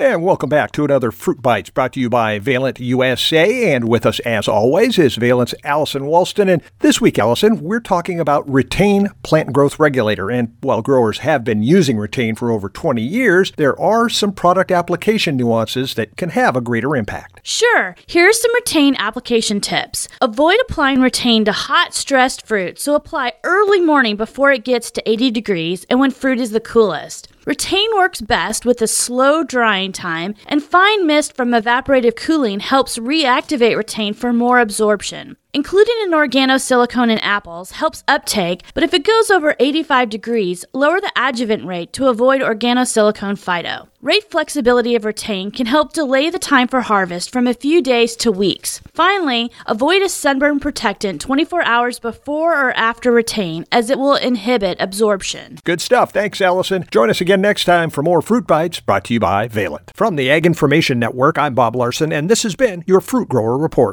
And 0.00 0.22
welcome 0.22 0.48
back 0.48 0.72
to 0.72 0.84
another 0.86 1.10
Fruit 1.10 1.42
Bites 1.42 1.68
brought 1.68 1.92
to 1.92 2.00
you 2.00 2.08
by 2.08 2.38
Valent 2.38 2.80
USA. 2.80 3.74
And 3.74 3.86
with 3.86 4.06
us, 4.06 4.18
as 4.20 4.48
always, 4.48 4.98
is 4.98 5.16
Valent's 5.16 5.54
Allison 5.62 6.04
Walston. 6.04 6.50
And 6.50 6.62
this 6.78 7.02
week, 7.02 7.18
Allison, 7.18 7.60
we're 7.60 7.80
talking 7.80 8.18
about 8.18 8.48
Retain 8.48 9.10
Plant 9.22 9.52
Growth 9.52 9.78
Regulator. 9.78 10.30
And 10.30 10.56
while 10.62 10.80
growers 10.80 11.18
have 11.18 11.44
been 11.44 11.62
using 11.62 11.98
Retain 11.98 12.34
for 12.34 12.50
over 12.50 12.70
20 12.70 13.02
years, 13.02 13.52
there 13.58 13.78
are 13.78 14.08
some 14.08 14.32
product 14.32 14.70
application 14.72 15.36
nuances 15.36 15.92
that 15.96 16.16
can 16.16 16.30
have 16.30 16.56
a 16.56 16.62
greater 16.62 16.96
impact. 16.96 17.40
Sure. 17.42 17.94
Here's 18.06 18.40
some 18.40 18.54
Retain 18.54 18.96
application 18.96 19.60
tips. 19.60 20.08
Avoid 20.22 20.56
applying 20.62 21.02
Retain 21.02 21.44
to 21.44 21.52
hot, 21.52 21.92
stressed 21.92 22.46
fruit, 22.46 22.78
so 22.78 22.94
apply 22.94 23.34
early 23.44 23.82
morning 23.82 24.16
before 24.16 24.50
it 24.50 24.64
gets 24.64 24.90
to 24.92 25.06
80 25.06 25.30
degrees 25.30 25.84
and 25.90 26.00
when 26.00 26.10
fruit 26.10 26.40
is 26.40 26.52
the 26.52 26.58
coolest. 26.58 27.28
Retain 27.50 27.88
works 27.96 28.20
best 28.20 28.64
with 28.64 28.80
a 28.80 28.86
slow 28.86 29.42
drying 29.42 29.90
time, 29.90 30.36
and 30.46 30.62
fine 30.62 31.04
mist 31.04 31.34
from 31.34 31.50
evaporative 31.50 32.14
cooling 32.14 32.60
helps 32.60 32.96
reactivate 32.96 33.76
Retain 33.76 34.14
for 34.14 34.32
more 34.32 34.60
absorption. 34.60 35.36
Including 35.52 35.96
an 36.02 36.12
organosilicone 36.12 37.10
in 37.10 37.18
apples 37.18 37.72
helps 37.72 38.04
uptake, 38.06 38.62
but 38.72 38.84
if 38.84 38.94
it 38.94 39.02
goes 39.04 39.30
over 39.32 39.56
85 39.58 40.08
degrees, 40.08 40.64
lower 40.72 41.00
the 41.00 41.10
adjuvant 41.16 41.64
rate 41.64 41.92
to 41.94 42.06
avoid 42.06 42.40
organosilicone 42.40 43.36
phyto. 43.36 43.88
Rate 44.00 44.30
flexibility 44.30 44.94
of 44.94 45.04
retain 45.04 45.50
can 45.50 45.66
help 45.66 45.92
delay 45.92 46.30
the 46.30 46.38
time 46.38 46.68
for 46.68 46.80
harvest 46.80 47.30
from 47.32 47.46
a 47.46 47.52
few 47.52 47.82
days 47.82 48.16
to 48.16 48.30
weeks. 48.32 48.80
Finally, 48.94 49.50
avoid 49.66 50.00
a 50.02 50.08
sunburn 50.08 50.60
protectant 50.60 51.20
24 51.20 51.64
hours 51.66 51.98
before 51.98 52.68
or 52.68 52.72
after 52.74 53.12
retain 53.12 53.66
as 53.72 53.90
it 53.90 53.98
will 53.98 54.14
inhibit 54.14 54.80
absorption. 54.80 55.58
Good 55.64 55.82
stuff. 55.82 56.12
Thanks, 56.12 56.40
Allison. 56.40 56.86
Join 56.90 57.10
us 57.10 57.20
again 57.20 57.42
next 57.42 57.64
time 57.64 57.90
for 57.90 58.02
more 58.02 58.22
Fruit 58.22 58.46
Bites 58.46 58.80
brought 58.80 59.04
to 59.06 59.14
you 59.14 59.20
by 59.20 59.48
Valent. 59.48 59.90
From 59.94 60.16
the 60.16 60.30
Ag 60.30 60.46
Information 60.46 60.98
Network, 60.98 61.36
I'm 61.36 61.54
Bob 61.54 61.76
Larson, 61.76 62.10
and 62.12 62.30
this 62.30 62.44
has 62.44 62.54
been 62.54 62.84
your 62.86 63.00
Fruit 63.00 63.28
Grower 63.28 63.58
Report. 63.58 63.88